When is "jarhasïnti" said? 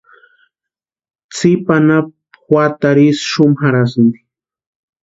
3.61-4.19